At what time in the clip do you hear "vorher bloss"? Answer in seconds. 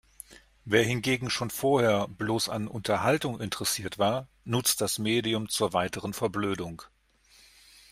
1.51-2.49